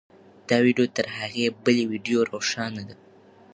[0.49, 2.95] دا ویډیو تر هغې بلې ویډیو روښانه ده.